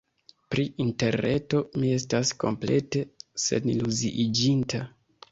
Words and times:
Pri 0.53 0.63
Interreto 0.83 1.59
mi 1.83 1.91
estas 1.97 2.31
komplete 2.43 3.03
seniluziiĝinta. 3.43 4.81